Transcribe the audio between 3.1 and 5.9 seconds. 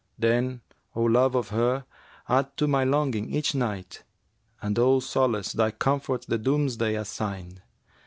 each night, * And, O Solace, thy